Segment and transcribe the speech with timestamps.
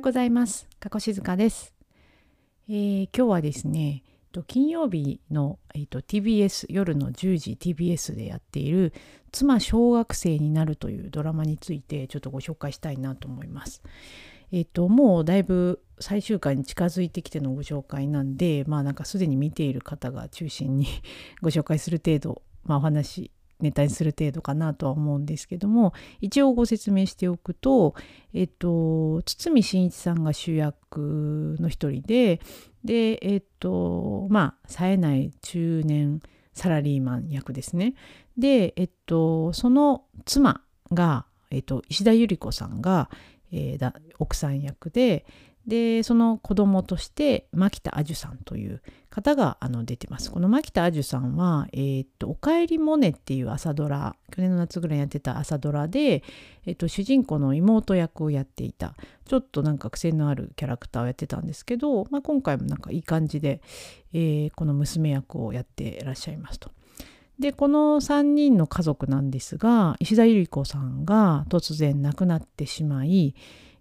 [0.00, 0.66] ようございます。
[0.78, 1.74] 加古静香です、
[2.70, 4.02] えー今日はですね、
[4.46, 8.94] 金曜日の、えーと TBS 夜の10時 TBS でやっている
[9.30, 13.82] 「妻小学生になる」というドラマについてちょっとご紹介したいなと思います。
[14.52, 20.86] えっ、ともうだいぶ最終回に近づいてきてのご紹介なんでまあなんかすでに見ている方が中心に
[21.42, 27.94] ご紹介する程度、まあ、お話ネタにする程度かなとは思うんですけども一応ご説明しておくと、
[28.34, 32.40] えっと、堤真一さんが主役の一人で
[32.84, 36.20] でえっとまあ冴えない中年
[36.52, 37.94] サラリーマン役ですね。
[38.36, 43.10] でえっとその妻が、えっと、石田ゆり子さんが、
[43.52, 45.24] えーだ奥さん役で
[45.66, 50.30] でその子供として牧田あじゅさんという方があの出てます。
[50.30, 56.24] この牧田あじゅさんは「えーっとおかえりモネ」っていう朝ドラ去年の夏ぐらいにやってた朝ドラで、
[56.64, 63.60] えーっと主人公の妹役をやっていたちょっとなんか癖のあるキャラクターをやってたんですけど、まあ、今回もなんかいい感じで、
[64.12, 66.70] えーこの娘役をやってらっしゃいますと。
[67.38, 73.34] でこの3人の家族なんですが石田ゆり子さんが突然亡くなってしまい、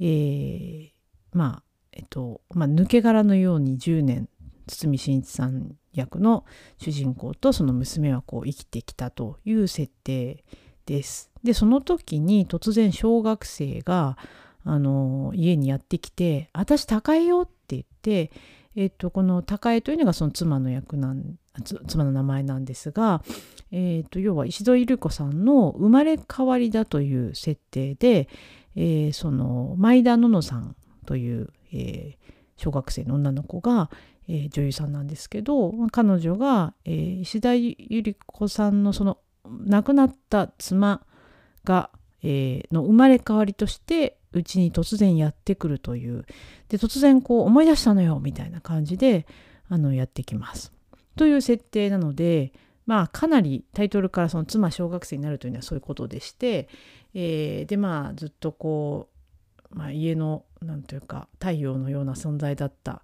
[0.00, 0.92] えー
[1.32, 4.28] まあえっとまあ、抜け殻のように10年
[4.66, 6.44] 堤真一さん役の
[6.78, 10.42] 主人公とその娘はこう生きてきたという設定
[10.86, 11.30] です。
[11.44, 14.16] でその時に突然小学生が
[14.64, 18.30] あの家にやってきて「私高江よ」って言って、
[18.76, 21.36] えっと、この高江というのがその妻の役なん
[21.86, 23.22] 妻の名前なんですが、
[23.70, 28.28] えっと、要は石戸ゆり子さんの生まれ変わりだという設定で、
[28.76, 33.90] えーその前田ののさんという、えー小学生の女の子が、
[34.28, 41.04] えー女優さんなんですけど彼女が、えー石田ゆり子さんのその亡くなった妻
[41.64, 41.90] が、
[42.22, 46.24] えーの生まれ変わりとしてうちに突然やってくるという
[46.68, 49.26] で突然こう思い出したのよみたいな感じで
[49.68, 50.72] あのやってきます。
[51.16, 52.52] という設定なので
[52.86, 56.68] まあかなりタイトルからその妻小学生になるというのはそういうことでして、
[57.14, 59.11] えーでまあずっとこう、
[59.74, 63.02] まあ、家のなんというか太陽のような存在だった、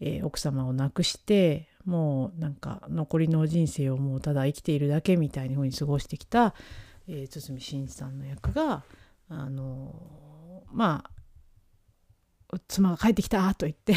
[0.00, 6.54] えー奥様を亡くしてもうなんか残りの人生をもうただ生きているだけみたいな風に過ごしてきた、
[7.08, 8.84] えー堤真一さんの役が
[9.28, 11.10] あのーまあ
[12.68, 13.94] 妻が帰ってきたと言って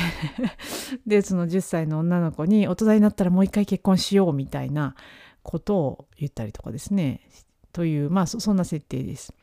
[1.05, 4.95] でその10歳の女の子に大人になったらもう一回結婚しようみたいな
[5.43, 7.21] ことを言ったりとかですね
[7.71, 9.33] というまあそんな設定です。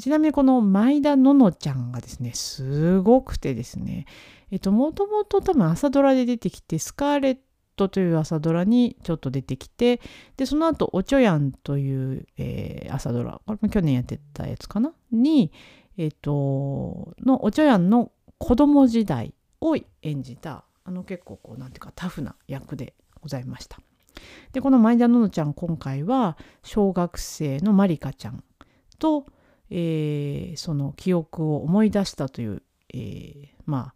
[0.00, 4.06] ちなみにこの前田ののちゃんがですねすごくてですね
[4.50, 7.38] えっともともと多分朝ドラで出てきてスカーレッ
[7.76, 10.00] トという朝ドラにちょっと出てきて
[10.36, 14.92] でその後おちょやんという、えー朝ドラこれも去年やってたやつかな？
[15.12, 15.52] に
[15.96, 23.78] えっとのおちょやんの子供時代を演じたあの結構こうなんていうかタフな役でございました。
[24.52, 28.42] でこの前田ののちゃん今回は小学生のまりかちゃん
[28.98, 29.26] と、
[29.70, 32.62] えーその記憶を思い出したという、
[32.92, 33.94] えーまあ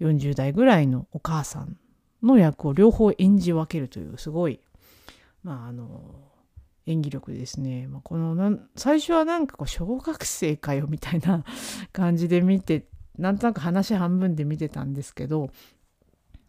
[0.00, 1.76] 40代ぐらいのお母さん
[2.22, 4.60] の役を両方演じ分けるというすごい
[5.42, 6.02] まああの
[6.86, 11.44] 演技力ですね、まあ、この最初はなんかこう小学生かよみたいな
[11.92, 12.86] 感じで見て
[13.18, 15.50] なんとなく話半分で見てたんですけど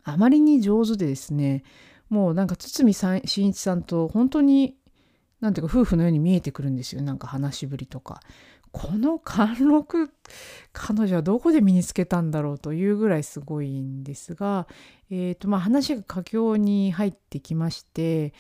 [0.04, 1.64] あまりに上手でですね
[2.10, 4.76] もうなんか堤真一さんと本当に
[5.40, 8.22] なんていうか夫婦のように見えてくるんですよなんか話しぶりとか。
[8.74, 10.10] この貫禄
[10.74, 14.68] 彼女はどこで身につけたんだろうというぐらいすごいんですが、
[15.12, 18.34] えーとまあ、話が佳境に入ってきまして、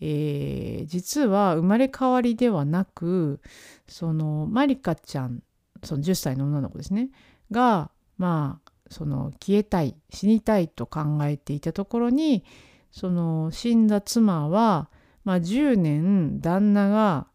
[0.00, 3.40] えー実は生まれ変わりではなく
[3.86, 5.42] そのマリカちゃん
[5.82, 7.10] その10歳の女の子ですね
[7.50, 12.44] がまあその消えたい死にたいと考えていたところに
[12.90, 14.88] その死んだ妻は、
[15.24, 17.26] まあ、10年旦那が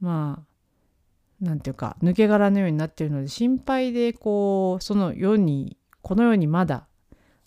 [0.00, 0.55] まあ
[1.40, 6.86] なんていうか抜け殻のようになっているので心配でこうその世にこの世にまだ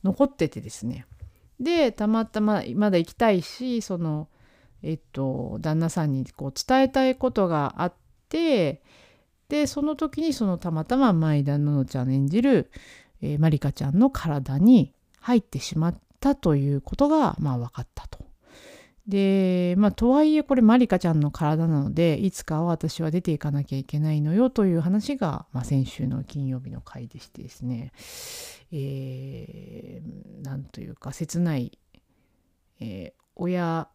[0.04, 1.06] 残っててですね
[1.60, 4.28] でたまたままだ行きたいしその
[4.84, 7.94] えっと旦那さんにこう伝えたいことがあっ
[8.30, 8.82] て
[9.50, 12.72] でその時にそのたまたま前田ののちゃん演じる、
[13.22, 18.19] えー、まりかちゃんの体に入ってしまったということがまあ分かったと。
[19.10, 27.92] でまあとはいえこれまりかちゃんの体なのでいつかは私は出ていかなきゃいけないのよという話が、まあ、先週の金曜日の回でしてですね、
[28.72, 31.78] えーなんというか切ない、
[32.80, 33.88] えー親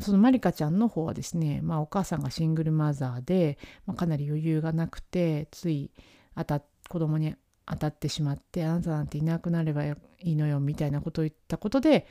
[0.00, 5.90] そのまりかちゃんの方はですね、まあ、お母さんがシングルマザーで、まあ、かなり余裕がなくてつい
[6.34, 7.34] あた子供に
[7.66, 12.06] 当たってしまってあなたなんていなくなればいいのよみたいなことを言ったことで、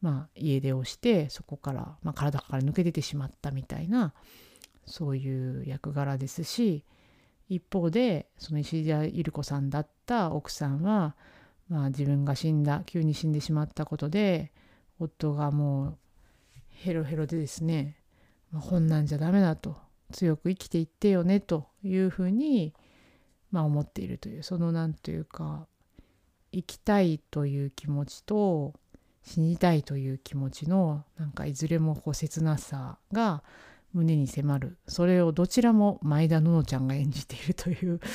[0.00, 4.14] まあ、家出をしてそこから、まあ、体から抜け出てしまったみたいな
[4.86, 6.84] そういう役柄ですし
[7.48, 11.16] 一方でその石田ゆり子さんだった奥さんは、
[11.68, 14.52] まあ、自分が死んだ急に死んでしまったことで
[14.98, 15.98] 夫がもう
[16.68, 17.96] ヘロヘロでですね、
[18.52, 19.76] まあ、こんなんじゃダメだと
[20.12, 22.72] 強く生きていってよねというふうに、
[23.50, 25.66] まあ、思っているというその何というか
[26.52, 28.74] 生きたいという気持ちと
[29.22, 33.42] 死にたいという気持ちのなんかいずれもこう切なさが
[33.92, 38.00] 胸に迫るそれをどちらも前田ののちゃんが演じているという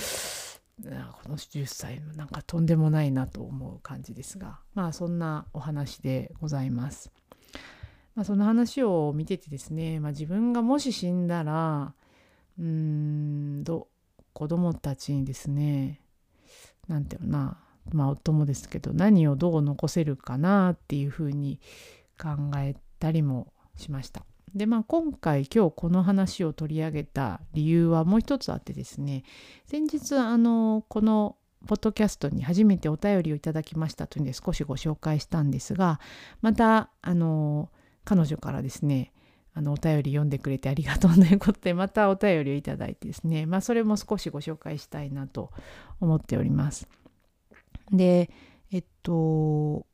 [1.24, 7.12] この10歳のなんかとんでもないなと思う感じですがまあそんなお話でございます。
[8.16, 11.94] まあ、その話を見ててですね、まあ、自分がもし死んだら
[12.58, 13.90] うーんど
[14.32, 16.00] 子供たちにですね
[16.88, 21.60] 何て言うのなまあ夫もですけど何をどう残せるかなっていうふうに
[22.22, 24.26] 考えたりもしました。
[24.54, 29.24] でまあ今回今日この話を取り上げた理由はもう一つあってですね
[29.66, 31.36] 先日あのこの
[31.68, 36.00] ポッドキャストに初めてお便りをいただきましたというので少しご紹介したんですが
[36.42, 37.70] またあの
[38.06, 39.12] 彼女からですね
[39.54, 45.52] あのお便り読んでくれてありがとうということでまたお便りをいただいてですねまあそれも少しご紹介したいなと
[46.00, 46.88] 思っております。
[47.92, 48.30] で
[48.72, 49.86] えっと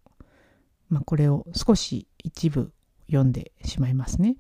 [0.90, 2.72] まあこれを少し一部
[3.08, 4.38] 読んでしまいますね。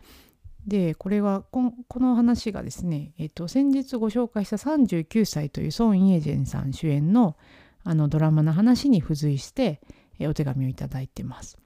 [0.65, 7.35] でこれはこの話がですね、えっと、先日ご紹介した39歳というソン・イェジェンさん主演の
[7.83, 9.81] あのドラマの話に付随して
[10.19, 11.57] えお手紙をいただいてます。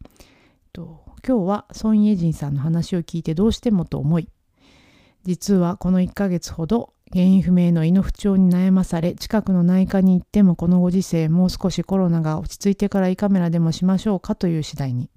[0.72, 4.30] と今日はソン・イェジンさんの話を聞いてどうしてもと思い
[5.24, 15.10] 実はこの1ヶ月ほど原因不明の胃の不調に悩まされ近くの内科に行ってもこのご時世もう少しコロナが落ち着いてから胃カメラでもしましょうかという次第に。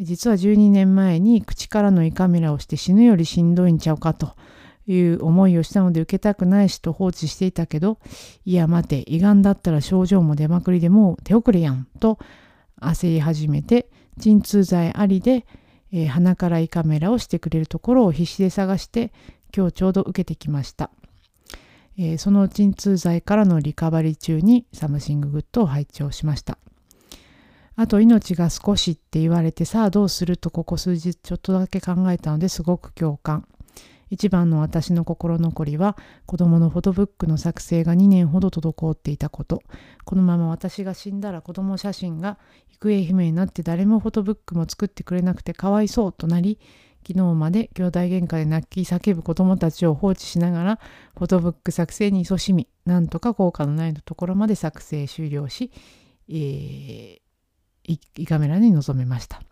[0.00, 4.34] 実は12年前に口からの胃カメラをして死ぬよりしんどいんちゃうかと
[4.86, 7.98] いう思いをしたので受けたくないしと放置していたけど
[8.44, 12.18] いや待て胃がんだったら症状も出まくりでもう手遅れやんと
[12.80, 13.88] 焦り始めて
[14.18, 15.46] 鎮痛剤ありで、
[15.92, 19.12] えー、鼻から胃カメラをしてくれるところを必死で探して
[19.54, 20.90] 今日ちょうど受けてきました、
[21.98, 26.58] えー、その鎮痛剤からのリカバリー中に Something Good を拝聴をしました。
[27.74, 33.46] あと命が少しって言われてさあどうするとここ数日ちょっとだけ考えたのですごく共感。
[34.10, 35.96] 一番の私の心残りは
[36.26, 39.62] 子供のフォトブックの作成が2年ほど滞っていたこと。
[40.04, 42.38] このまま私が死んだら子供写真が
[42.68, 46.58] 行方不明になって誰もフォトブックも作ってくれなくてかわいそうとなり
[47.06, 50.80] 昨日まで兄弟喧嘩で泣き叫ぶ子供たちを放置しながら
[51.16, 55.70] フォトブック作成に勤しみなんとか効果のないところまで作成終了し、
[56.28, 57.18] えー、
[58.16, 59.42] 胃カメラに臨めました。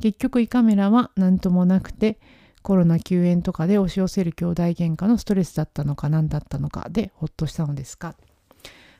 [0.00, 2.18] 結局胃カメラは何ともなくて
[2.62, 8.16] コロナ休園とかで押し寄せる兄弟喧嘩のストレスだったのか何だったのかでほっとしたのですか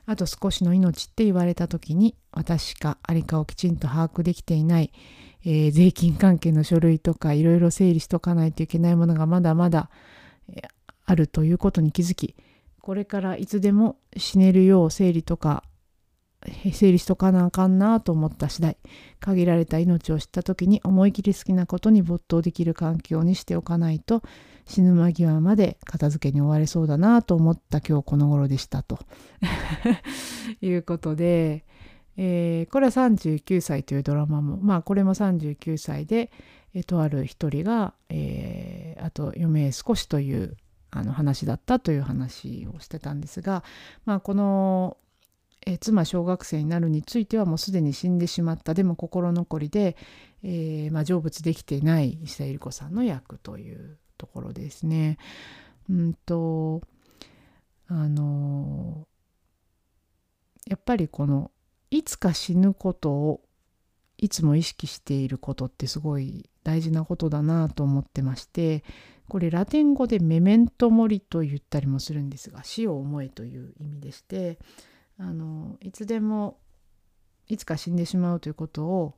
[0.07, 4.91] あと少しの命って言われた時に私かありかをきちんと把握できていない、
[5.45, 9.89] えー、税金関係の書類とかいろいろ整理しとかないといけないものがまだまだ、
[10.49, 10.67] えー、
[11.05, 12.35] あるということに気づき
[12.81, 15.63] これからいつでも死ねるよう整理とか
[16.71, 18.77] 整理しとかなあかんなと思った次第
[19.19, 24.23] 限られた命を知った時に思い切り好きなことに没頭できる環境にしておかないと
[24.67, 28.99] 死ぬ間際まで片付けに追われそうだなと思った今日この頃でしたと。
[30.61, 31.65] いうことで、
[32.17, 36.31] えー、これは39歳というドラマもまあこれも39歳で、
[36.73, 40.57] えとある一人が、えー、あと余命少しという
[40.91, 43.63] あの話だったという話をしてたんですが、
[44.05, 44.97] まあ、この
[45.65, 48.73] え妻小学生になるについてはもうすでに死んでしまった。
[48.73, 49.97] でも心残りで、
[50.43, 55.17] えー、まあ、成仏できていない石田ゆり子さんの役というところですね。
[55.89, 56.81] うんと
[57.87, 59.07] あの
[60.65, 61.51] やっぱりこの
[61.89, 63.41] いつか死ぬことを
[64.17, 68.83] いつも意識していることってすごい大事なことだなと思ってまして
[69.29, 74.57] これラテン語でメメントモリと言ったりもするんですが死を思えという意味でして
[75.19, 76.57] あのいつでも
[77.47, 79.15] いつか死んでしまうということを、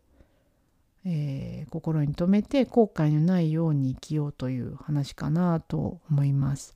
[1.12, 6.76] えー、心に留めて後悔のないように生きようという話かなと思います。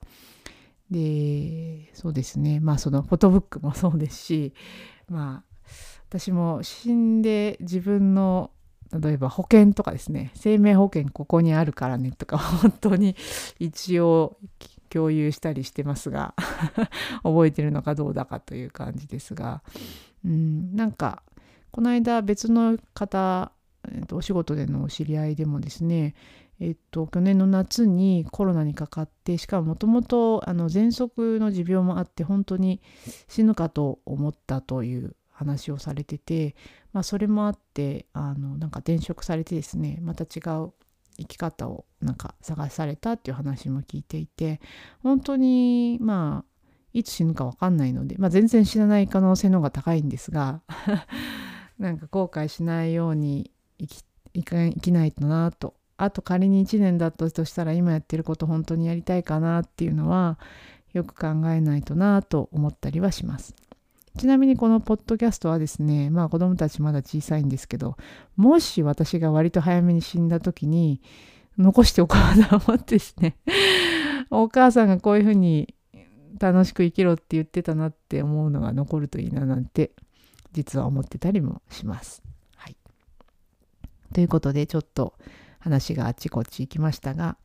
[0.89, 2.59] でそうですね。
[2.59, 4.53] まあそのフォトブックもそうですし
[5.07, 5.67] まあ
[6.09, 8.49] 私も死んで自分の
[8.91, 10.31] 例えば保険とかですね。
[10.33, 13.15] 生命保険ここにあるからねとか 本当に
[13.59, 14.39] 一応
[14.89, 16.33] 共有したりしてますが
[17.21, 19.61] 覚えてるのかどうだかという感じですが、
[20.25, 21.21] うん、なんか
[21.69, 23.51] この間別の方、
[23.93, 26.15] えっと、お仕事でのお知り合いでもですね
[26.59, 32.81] えっと、去年の夏にコロナにかかってしかももともと喘息の持病もあって本当に
[33.27, 36.55] 死ぬかと思ったという話をされてて、
[36.93, 40.71] まあ、それもあってあのなんか転職されてですねまた違う
[41.17, 44.61] 生き方をなんか探されたっていう話も聞いていて
[45.01, 46.53] 本当にまあ
[46.93, 50.61] いつ死ぬか分かんないので、まあ、全然死なない可能性の方が高いんですが
[51.79, 54.03] なんか後悔しないように生き
[54.35, 60.39] 生きないとなとあと仮に1年だったとしたら今やってること本当にやりたいかなっていうのは
[60.93, 63.55] よく考えないとなと思ったりはします。
[64.17, 67.97] ちなみにこのポッドキャストはですねまあ子供たちまだ小さいんですけど
[68.35, 71.01] もし私が割と早めに死んだ時に
[71.57, 73.37] 残しておこうと思ってですね
[74.29, 75.73] お母さんがこういうふうに
[76.39, 79.91] 楽しく生きろって言ってたなって思うのが残るといいななんて
[80.51, 82.21] 実は思ってたりもします。
[84.13, 85.15] ということでちょっと
[85.59, 87.37] 話があっちこっち行きましたが、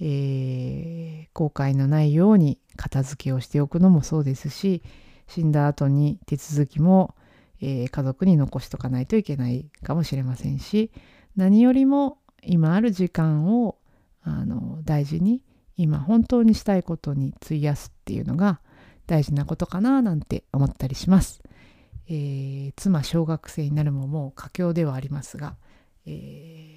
[0.00, 4.82] えー、後悔のないように片付けをしておくのもそうですし
[5.28, 7.14] 死んだ後に手続きも、
[7.60, 10.90] えー、家族に残しとかないといけないかもしれませんし
[11.36, 13.78] 何よりも今ある時間を
[14.22, 15.42] あの大事に
[15.76, 18.60] 今本当にしたいことに費やすっていうのが
[19.06, 21.42] 大事なことかななんて思ったりします。
[22.08, 25.56] えー、妻小学生になるももう佳境ではありますが、
[26.06, 26.76] えー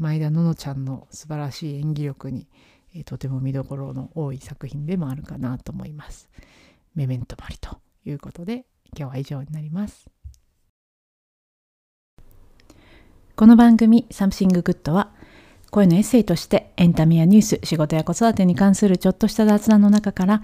[0.00, 2.46] 前田ののちゃんの素晴らしい演技力に、
[2.94, 6.28] えー、とても見どころの多い作品でもあるかなと思います。
[6.94, 8.64] メメントモリということで
[8.96, 10.08] 今日は以上になります。
[13.36, 15.12] この番組「Something Good」は
[15.70, 20.42] 声のエッセイとしてエンタメやニュース仕事や子育てに関するちょっとした雑談の中から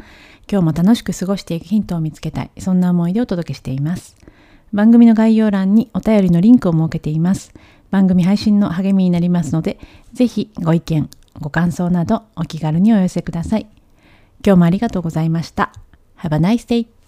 [0.50, 4.17] 今日も楽しく過ごしていくヒントを見つけたいそんな思いでお届けしています
[4.73, 7.55] 番組の概要欄にお便りのリンクを設けています
[7.94, 9.78] 番組配信の励みになりますので、
[10.14, 11.08] ぜひご意見、
[11.40, 13.68] ご感想などお気軽にお寄せください。
[14.44, 15.70] 今日もありがとうございました。
[16.18, 17.03] Have a nice day!